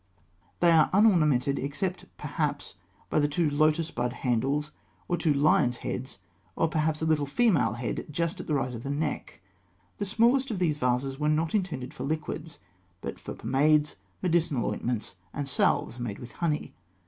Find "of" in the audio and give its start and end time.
8.73-8.81, 10.49-10.57